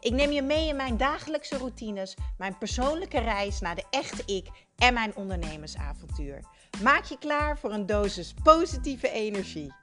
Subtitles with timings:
[0.00, 4.48] Ik neem je mee in mijn dagelijkse routines, mijn persoonlijke reis naar de echte ik
[4.76, 6.44] en mijn ondernemersavontuur.
[6.82, 9.74] Maak je klaar voor een dosis positieve energie.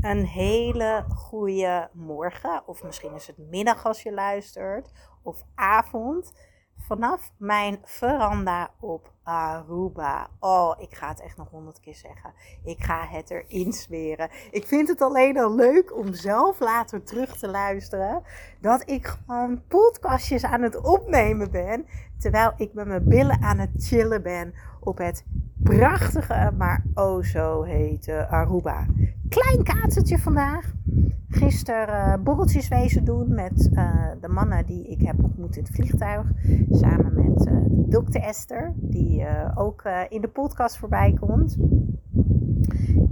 [0.00, 4.90] Een hele goede morgen, of misschien is het middag als je luistert,
[5.22, 6.32] of avond
[6.86, 10.28] vanaf mijn veranda op Aruba.
[10.40, 12.32] Oh, ik ga het echt nog honderd keer zeggen.
[12.64, 14.30] Ik ga het erin smeren.
[14.50, 18.22] Ik vind het alleen al leuk om zelf later terug te luisteren.
[18.60, 21.86] Dat ik gewoon podcastjes aan het opnemen ben.
[22.18, 25.24] Terwijl ik met mijn billen aan het chillen ben op het
[25.62, 28.86] prachtige, maar oh zo hete Aruba.
[29.28, 30.72] Klein kaatsertje vandaag.
[31.28, 35.74] Gisteren uh, borreltjes wezen doen met uh, de mannen die ik heb ontmoet in het
[35.74, 36.26] vliegtuig.
[36.70, 41.56] Samen met uh, dokter Esther, die ook in de podcast voorbij komt.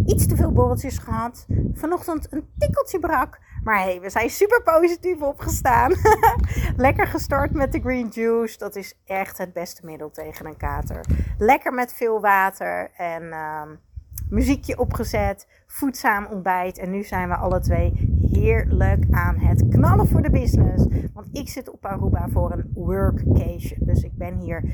[0.06, 1.46] Iets te veel borreltjes gehad.
[1.72, 3.40] Vanochtend een tikkeltje brak.
[3.64, 5.92] Maar hey, we zijn super positief opgestaan.
[6.76, 8.58] Lekker gestart met de green juice.
[8.58, 11.04] Dat is echt het beste middel tegen een kater.
[11.38, 13.68] Lekker met veel water en ehm,
[14.28, 15.48] muziekje opgezet.
[15.66, 16.78] Voedzaam ontbijt.
[16.78, 17.92] En nu zijn we alle twee
[18.32, 20.86] heerlijk aan het knallen voor de business.
[21.12, 23.78] Want ik zit op Aruba voor een workcation.
[23.80, 24.64] Dus ik ben hier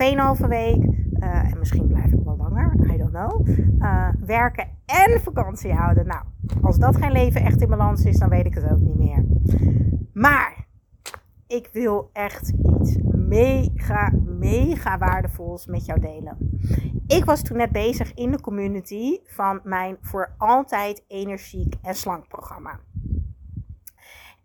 [0.00, 0.84] uh, 2,5 week.
[0.84, 2.74] Uh, en misschien blijf ik wel langer.
[2.94, 3.48] I don't know.
[3.78, 6.06] Uh, werken en vakantie houden.
[6.06, 6.24] Nou,
[6.62, 9.24] als dat geen leven echt in balans is, dan weet ik het ook niet meer.
[10.12, 10.66] Maar
[11.46, 12.98] ik wil echt iets
[13.32, 16.60] mega, mega waardevols met jou delen.
[17.06, 22.28] Ik was toen net bezig in de community van mijn voor altijd energiek en slank
[22.28, 22.80] programma.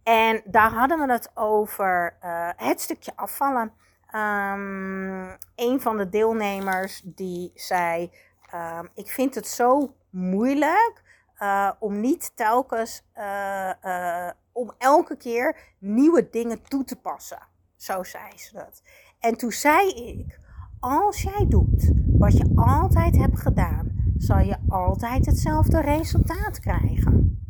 [0.03, 3.71] En daar hadden we het over uh, het stukje afvallen.
[4.15, 8.11] Um, een van de deelnemers die zei:
[8.53, 11.03] um, Ik vind het zo moeilijk
[11.39, 17.55] uh, om niet telkens, uh, om elke keer nieuwe dingen toe te passen.
[17.77, 18.81] Zo zei ze dat.
[19.19, 20.39] En toen zei ik:
[20.79, 27.41] Als jij doet wat je altijd hebt gedaan, zal je altijd hetzelfde resultaat krijgen.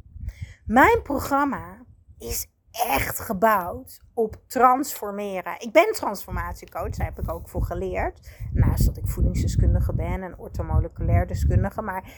[0.66, 1.86] Mijn programma
[2.18, 5.56] is echt gebouwd op transformeren.
[5.60, 8.30] Ik ben transformatiecoach, daar heb ik ook voor geleerd.
[8.54, 11.82] Naast dat ik voedingsdeskundige ben en ortomoleculair deskundige.
[11.82, 12.12] Maar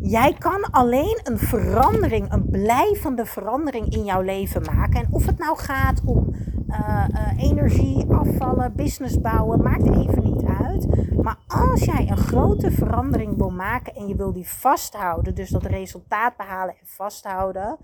[0.00, 5.00] jij kan alleen een verandering, een blijvende verandering in jouw leven maken.
[5.00, 6.34] En of het nou gaat om
[6.68, 11.14] uh, uh, energie, afvallen, business bouwen, maakt even niet uit.
[11.22, 15.64] Maar als jij een grote verandering wil maken en je wil die vasthouden, dus dat
[15.64, 17.76] resultaat behalen en vasthouden,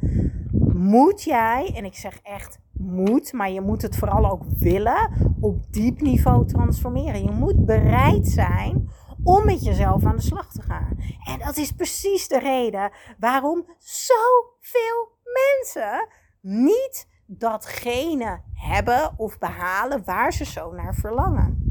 [0.72, 5.10] moet jij, en ik zeg echt moet, maar je moet het vooral ook willen,
[5.40, 7.22] op diep niveau transformeren.
[7.22, 8.88] Je moet bereid zijn
[9.26, 10.96] om met jezelf aan de slag te gaan.
[11.24, 16.08] En dat is precies de reden waarom zoveel mensen
[16.40, 21.65] niet datgene hebben of behalen waar ze zo naar verlangen.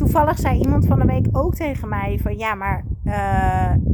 [0.00, 3.12] Toevallig zei iemand van de week ook tegen mij van ja, maar, uh,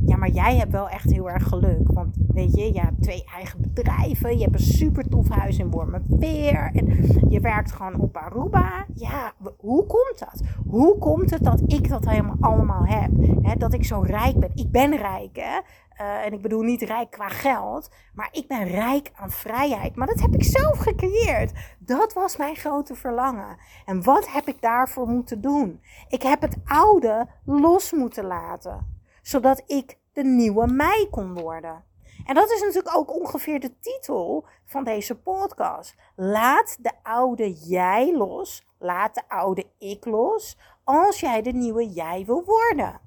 [0.06, 1.92] ja, maar jij hebt wel echt heel erg geluk.
[1.92, 5.70] Want weet je, je hebt twee eigen bedrijven, je hebt een super tof huis in
[5.70, 6.86] Wormerveer en
[7.28, 8.86] je werkt gewoon op Aruba.
[8.94, 10.42] Ja, hoe komt dat?
[10.66, 13.10] Hoe komt het dat ik dat helemaal allemaal heb?
[13.58, 14.50] dat ik zo rijk ben.
[14.54, 15.60] Ik ben rijk, hè?
[16.00, 19.96] Uh, en ik bedoel niet rijk qua geld, maar ik ben rijk aan vrijheid.
[19.96, 21.52] Maar dat heb ik zelf gecreëerd.
[21.78, 23.58] Dat was mijn grote verlangen.
[23.84, 25.82] En wat heb ik daarvoor moeten doen?
[26.08, 31.84] Ik heb het oude los moeten laten, zodat ik de nieuwe mij kon worden.
[32.26, 35.94] En dat is natuurlijk ook ongeveer de titel van deze podcast.
[36.16, 42.24] Laat de oude jij los, laat de oude ik los, als jij de nieuwe jij
[42.26, 43.05] wil worden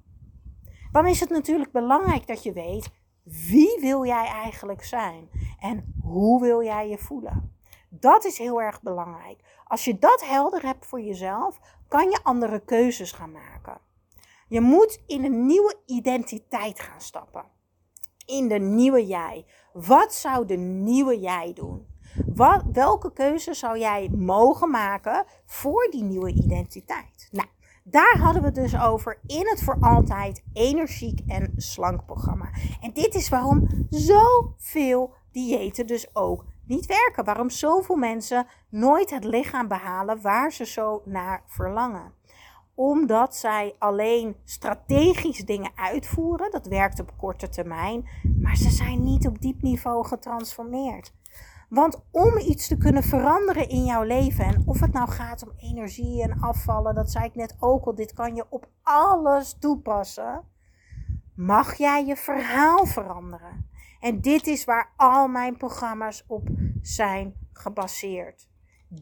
[0.92, 2.90] dan is het natuurlijk belangrijk dat je weet
[3.24, 7.58] wie wil jij eigenlijk zijn en hoe wil jij je voelen.
[7.90, 9.40] Dat is heel erg belangrijk.
[9.64, 13.78] Als je dat helder hebt voor jezelf, kan je andere keuzes gaan maken.
[14.48, 17.46] Je moet in een nieuwe identiteit gaan stappen.
[18.26, 19.46] In de nieuwe jij.
[19.74, 21.88] Wat zou de nieuwe jij doen?
[22.26, 27.30] Wat, welke keuze zou jij mogen maken voor die nieuwe identiteit?
[27.32, 27.48] Nou,
[27.90, 32.50] daar hadden we het dus over in het voor altijd energiek en slank programma.
[32.82, 37.26] En dit is waarom zoveel diëten dus ook niet werken.
[37.26, 42.14] Waarom zoveel mensen nooit het lichaam behalen waar ze zo naar verlangen.
[42.76, 46.52] Omdat zij alleen strategisch dingen uitvoeren.
[46.52, 48.08] Dat werkt op korte termijn.
[48.42, 51.14] Maar ze zijn niet op diep niveau getransformeerd.
[51.70, 55.54] Want om iets te kunnen veranderen in jouw leven, en of het nou gaat om
[55.58, 60.44] energie en afvallen, dat zei ik net ook al, dit kan je op alles toepassen,
[61.36, 63.70] mag jij je verhaal veranderen.
[64.00, 66.48] En dit is waar al mijn programma's op
[66.82, 68.48] zijn gebaseerd.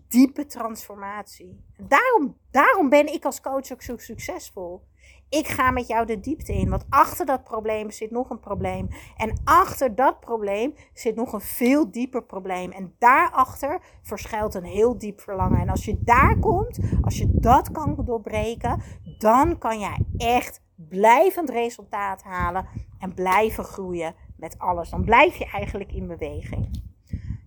[0.07, 1.65] Diepe transformatie.
[1.77, 4.87] Daarom, daarom ben ik als coach ook zo succesvol.
[5.29, 6.69] Ik ga met jou de diepte in.
[6.69, 8.87] Want achter dat probleem zit nog een probleem.
[9.17, 12.71] En achter dat probleem zit nog een veel dieper probleem.
[12.71, 15.59] En daarachter verschuilt een heel diep verlangen.
[15.59, 18.81] En als je daar komt, als je dat kan doorbreken,
[19.17, 22.67] dan kan jij echt blijvend resultaat halen
[22.99, 24.89] en blijven groeien met alles.
[24.89, 26.85] Dan blijf je eigenlijk in beweging.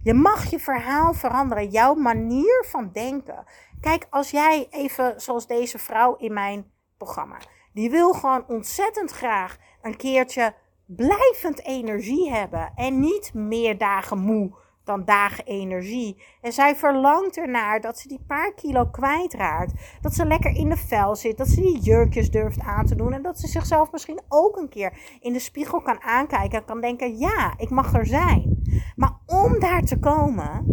[0.03, 3.45] Je mag je verhaal veranderen, jouw manier van denken.
[3.81, 6.65] Kijk, als jij even zoals deze vrouw in mijn
[7.05, 7.37] programma,
[7.73, 10.55] die wil gewoon ontzettend graag een keertje
[10.87, 16.23] blijvend energie hebben en niet meer dagen moe dan dagen energie.
[16.41, 19.73] En zij verlangt ernaar dat ze die paar kilo kwijtraakt.
[20.01, 21.39] Dat ze lekker in de vel zit.
[21.39, 23.13] Dat ze die jurkjes durft aan te doen.
[23.13, 26.59] En dat ze zichzelf misschien ook een keer in de spiegel kan aankijken.
[26.59, 28.63] En kan denken: ja, ik mag er zijn.
[28.97, 30.65] Maar om daar te komen,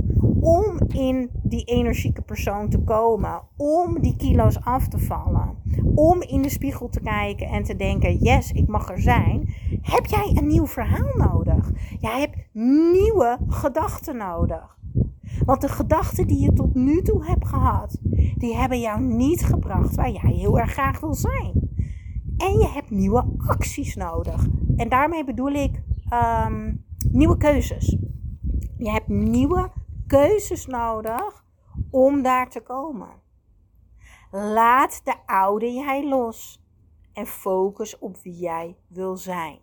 [0.42, 5.57] om in die energieke persoon te komen, om die kilo's af te vallen,
[5.96, 10.06] om in de spiegel te kijken en te denken: yes, ik mag er zijn, heb
[10.06, 11.72] jij een nieuw verhaal nodig.
[12.00, 12.38] Jij hebt
[12.92, 14.78] nieuwe gedachten nodig.
[15.46, 17.98] Want de gedachten die je tot nu toe hebt gehad,
[18.36, 21.70] die hebben jou niet gebracht waar jij heel erg graag wil zijn.
[22.38, 24.48] En je hebt nieuwe acties nodig.
[24.76, 26.74] En daarmee bedoel ik ehm,
[27.12, 27.98] nieuwe keuzes.
[28.78, 29.72] Je hebt nieuwe
[30.08, 31.46] keuzes nodig
[31.90, 33.10] om daar te komen.
[34.32, 36.64] Laat de oude jij los
[37.14, 39.60] en focus op wie jij wil zijn.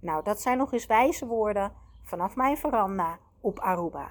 [0.00, 4.10] Nou, dat zijn nog eens wijze woorden vanaf mijn veranda op Aruba.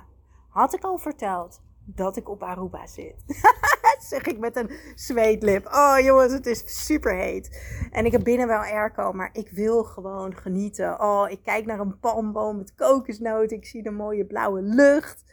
[0.50, 3.24] Had ik al verteld dat ik op Aruba zit?
[4.10, 5.66] zeg ik met een zweetlip.
[5.66, 7.62] Oh jongens, het is super heet.
[7.92, 11.02] En ik heb binnen wel airco, maar ik wil gewoon genieten.
[11.02, 13.58] Oh, ik kijk naar een palmboom met kokosnoten.
[13.58, 15.24] Ik zie de mooie blauwe lucht.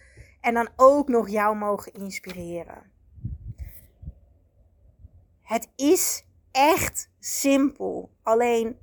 [0.41, 2.93] En dan ook nog jou mogen inspireren.
[5.55, 8.11] Het is echt simpel.
[8.23, 8.79] Alleen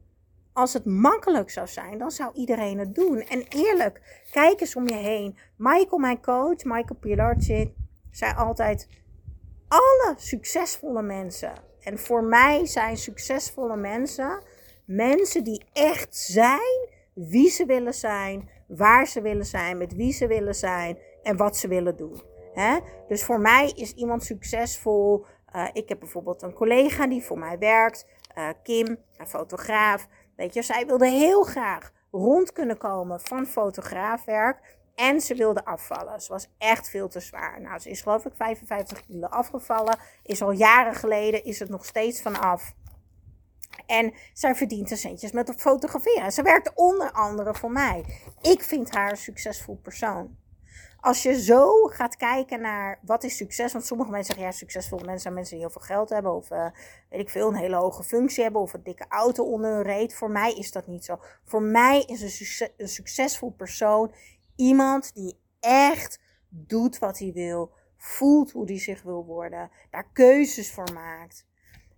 [0.53, 3.19] als het makkelijk zou zijn, dan zou iedereen het doen.
[3.19, 5.37] En eerlijk, kijk eens om je heen.
[5.57, 7.73] Michael, mijn coach, Michael Pilarczyk,
[8.11, 8.87] zei altijd:
[9.67, 11.53] alle succesvolle mensen.
[11.79, 14.41] En voor mij zijn succesvolle mensen
[14.85, 20.27] mensen die echt zijn wie ze willen zijn, waar ze willen zijn, met wie ze
[20.27, 22.21] willen zijn en wat ze willen doen.
[23.07, 25.25] Dus voor mij is iemand succesvol.
[25.55, 28.07] Uh, ik heb bijvoorbeeld een collega die voor mij werkt,
[28.37, 30.07] uh, Kim, een fotograaf.
[30.35, 34.79] Weet je, zij wilde heel graag rond kunnen komen van fotograafwerk.
[34.95, 36.21] En ze wilde afvallen.
[36.21, 37.61] Ze was echt veel te zwaar.
[37.61, 39.97] Nou, ze is geloof ik 55 kilo afgevallen.
[40.23, 42.73] Is al jaren geleden, is het nog steeds vanaf.
[43.85, 46.31] En zij verdient er centjes met het fotograferen.
[46.31, 48.05] Ze werkt onder andere voor mij.
[48.41, 50.37] Ik vind haar een succesvol persoon
[51.01, 55.03] als je zo gaat kijken naar wat is succes, want sommige mensen zeggen ja, succesvolle
[55.03, 56.65] mensen zijn mensen die heel veel geld hebben of uh,
[57.09, 60.15] weet ik veel, een hele hoge functie hebben of een dikke auto onder hun reet.
[60.15, 61.19] Voor mij is dat niet zo.
[61.43, 64.13] Voor mij is een, succes, een succesvol persoon
[64.55, 70.71] iemand die echt doet wat hij wil, voelt hoe hij zich wil worden, daar keuzes
[70.71, 71.45] voor maakt.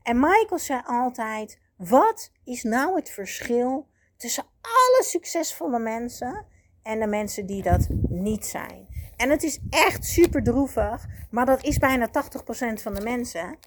[0.03, 6.45] En Michael zei altijd: wat is nou het verschil tussen alle succesvolle mensen
[6.83, 8.92] en de mensen die dat niet zijn?
[9.23, 12.11] En het is echt super droevig, maar dat is bijna 80%
[12.81, 13.57] van de mensen.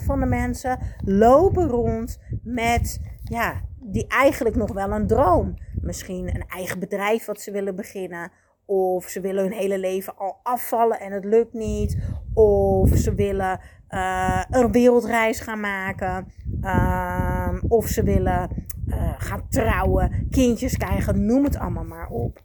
[0.00, 5.54] 80% van de mensen lopen rond met, ja, die eigenlijk nog wel een droom.
[5.80, 8.30] Misschien een eigen bedrijf wat ze willen beginnen.
[8.64, 11.96] Of ze willen hun hele leven al afvallen en het lukt niet.
[12.34, 16.32] Of ze willen uh, een wereldreis gaan maken.
[16.62, 22.42] Uh, of ze willen uh, gaan trouwen, kindjes krijgen, noem het allemaal maar op.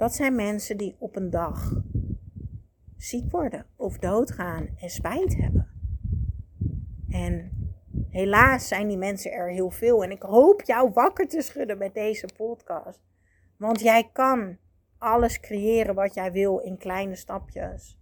[0.00, 1.72] Dat zijn mensen die op een dag
[2.96, 5.68] ziek worden of doodgaan en spijt hebben.
[7.08, 7.50] En
[8.10, 10.04] helaas zijn die mensen er heel veel.
[10.04, 13.00] En ik hoop jou wakker te schudden met deze podcast.
[13.56, 14.56] Want jij kan
[14.98, 17.98] alles creëren wat jij wil in kleine stapjes.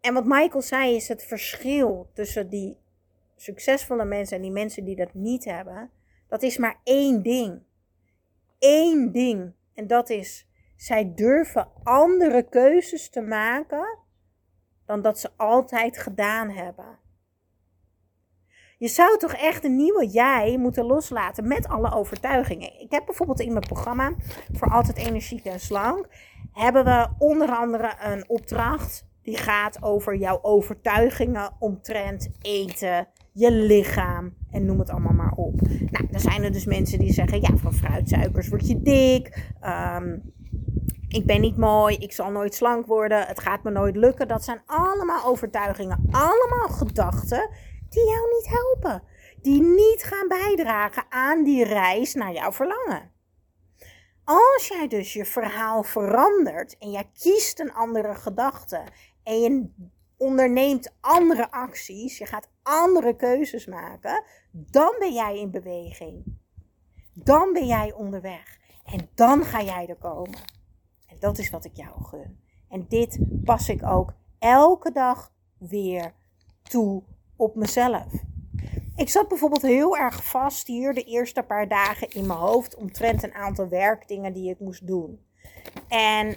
[0.00, 2.76] En wat Michael zei is het verschil tussen die
[3.36, 5.90] succesvolle mensen en die mensen die dat niet hebben.
[6.28, 7.62] Dat is maar één ding.
[8.58, 9.52] Eén ding.
[9.74, 10.46] En dat is
[10.84, 13.98] Zij durven andere keuzes te maken
[14.86, 16.98] dan dat ze altijd gedaan hebben.
[18.78, 22.80] Je zou toch echt een nieuwe jij moeten loslaten met alle overtuigingen.
[22.80, 24.14] Ik heb bijvoorbeeld in mijn programma
[24.52, 26.08] voor altijd energiek en slank
[26.52, 34.34] hebben we onder andere een opdracht die gaat over jouw overtuigingen omtrent eten, je lichaam
[34.50, 35.60] en noem het allemaal maar op.
[35.60, 39.52] Nou, dan zijn er dus mensen die zeggen: ja, van fruitsuikers word je dik.
[39.62, 40.32] Um,
[41.14, 44.28] ik ben niet mooi, ik zal nooit slank worden, het gaat me nooit lukken.
[44.28, 47.50] Dat zijn allemaal overtuigingen, allemaal gedachten
[47.88, 49.02] die jou niet helpen.
[49.42, 53.10] Die niet gaan bijdragen aan die reis naar jouw verlangen.
[54.24, 58.82] Als jij dus je verhaal verandert en jij kiest een andere gedachte
[59.22, 59.68] en je
[60.16, 66.24] onderneemt andere acties, je gaat andere keuzes maken, dan ben jij in beweging.
[67.12, 68.58] Dan ben jij onderweg.
[68.84, 70.53] En dan ga jij er komen.
[71.20, 72.38] Dat is wat ik jou gun.
[72.68, 76.14] En dit pas ik ook elke dag weer
[76.62, 77.02] toe
[77.36, 78.06] op mezelf.
[78.96, 83.22] Ik zat bijvoorbeeld heel erg vast hier de eerste paar dagen in mijn hoofd omtrent
[83.22, 85.20] een aantal werkdingen die ik moest doen.
[85.88, 86.36] En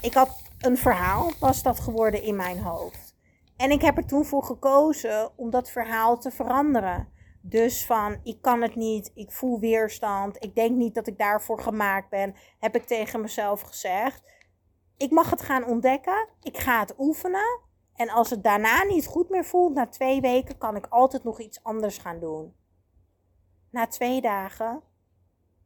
[0.00, 3.14] ik had een verhaal, was dat geworden in mijn hoofd.
[3.56, 7.08] En ik heb er toen voor gekozen om dat verhaal te veranderen.
[7.48, 11.60] Dus van ik kan het niet, ik voel weerstand, ik denk niet dat ik daarvoor
[11.60, 14.22] gemaakt ben, heb ik tegen mezelf gezegd.
[14.96, 17.60] Ik mag het gaan ontdekken, ik ga het oefenen.
[17.94, 21.40] En als het daarna niet goed meer voelt, na twee weken, kan ik altijd nog
[21.40, 22.54] iets anders gaan doen.
[23.70, 24.82] Na twee dagen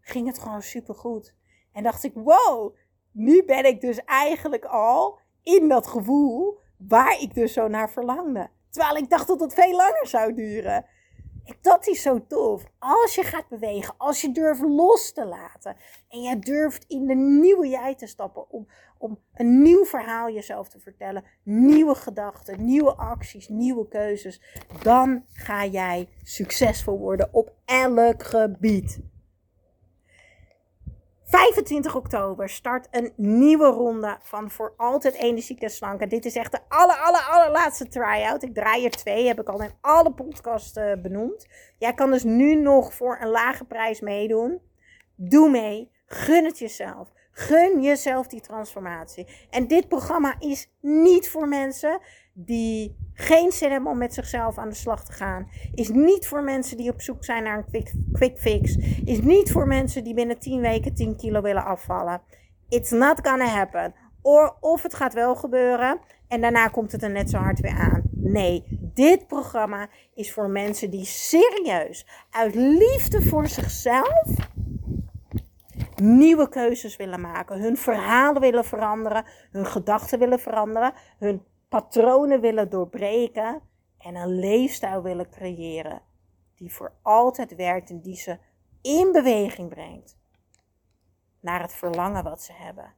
[0.01, 1.35] ging het gewoon supergoed.
[1.73, 2.77] En dacht ik, wow,
[3.13, 8.51] nu ben ik dus eigenlijk al in dat gevoel waar ik dus zo naar verlangde.
[8.71, 10.87] Terwijl ik dacht dat het veel langer zou duren.
[11.61, 12.65] Dat is zo tof.
[12.79, 15.77] Als je gaat bewegen, als je durft los te laten.
[16.09, 18.51] En je durft in de nieuwe jij te stappen.
[18.51, 18.67] Om,
[18.99, 21.25] om een nieuw verhaal jezelf te vertellen.
[21.43, 24.41] Nieuwe gedachten, nieuwe acties, nieuwe keuzes.
[24.83, 29.01] Dan ga jij succesvol worden op elk gebied.
[31.31, 36.11] 25 oktober start een nieuwe ronde van Voor Altijd Energiek en Slank.
[36.11, 38.43] dit is echt de aller, aller, allerlaatste try-out.
[38.43, 41.47] Ik draai er twee, heb ik al in alle podcasts uh, benoemd.
[41.79, 44.61] Jij kan dus nu nog voor een lage prijs meedoen.
[45.15, 47.13] Doe mee, gun het jezelf.
[47.31, 49.27] Gun jezelf die transformatie.
[49.51, 52.01] En dit programma is niet voor mensen
[52.45, 55.49] die geen zin hebben om met zichzelf aan de slag te gaan.
[55.75, 58.77] Is niet voor mensen die op zoek zijn naar een quick, fix.
[59.05, 62.23] Is niet voor mensen die binnen 10 weken 10 kilo willen afvallen.
[62.69, 63.95] It's not gonna happen.
[64.23, 67.79] Or, of het gaat wel gebeuren en daarna komt het er net zo hard weer
[67.79, 68.03] aan.
[68.13, 74.25] Nee, dit programma is voor mensen die serieus uit liefde voor zichzelf
[75.97, 82.71] nieuwe keuzes willen maken, hun verhalen willen veranderen, hun gedachten willen veranderen, hun patronen willen
[82.71, 83.61] doorbreken
[83.99, 86.03] en een leefstijl willen creëren
[86.55, 88.39] die voor altijd werkt en die ze
[88.83, 90.19] in beweging brengt
[91.41, 92.95] naar het verlangen wat ze hebben.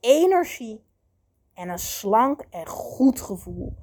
[0.00, 0.84] Energie
[1.54, 3.76] en een slank en goed gevoel.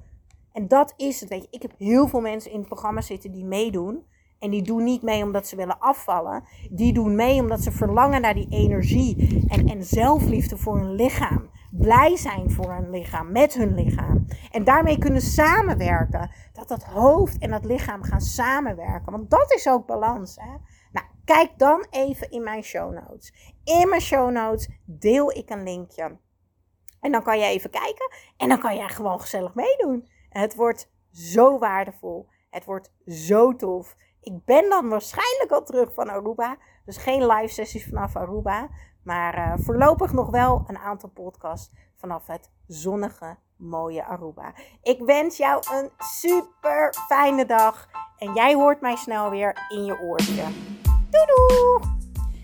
[0.52, 1.28] En dat is het.
[1.28, 4.06] Weet je, ik heb heel veel mensen in het programma zitten die meedoen.
[4.38, 6.44] En die doen niet mee omdat ze willen afvallen.
[6.70, 11.50] Die doen mee omdat ze verlangen naar die energie en, en zelfliefde voor hun lichaam
[11.70, 14.26] blij zijn voor hun lichaam, met hun lichaam.
[14.50, 16.30] En daarmee kunnen samenwerken.
[16.52, 19.12] Dat dat hoofd en dat lichaam gaan samenwerken.
[19.12, 20.36] Want dat is ook balans.
[20.36, 20.56] Hè?
[20.92, 23.54] Nou, kijk dan even in mijn show notes.
[23.64, 26.18] In mijn show notes deel ik een linkje.
[27.00, 28.10] En dan kan je even kijken.
[28.36, 30.08] En dan kan jij gewoon gezellig meedoen.
[30.28, 32.28] het wordt zo waardevol.
[32.50, 33.96] Het wordt zo tof.
[34.20, 36.56] Ik ben dan waarschijnlijk al terug van Aruba.
[36.84, 38.68] Dus geen live sessies vanaf Aruba.
[39.08, 44.52] Maar uh, voorlopig nog wel een aantal podcasts vanaf het zonnige, mooie Aruba.
[44.82, 47.88] Ik wens jou een super fijne dag.
[48.18, 50.44] En jij hoort mij snel weer in je oortje.
[51.10, 51.97] Doei doei!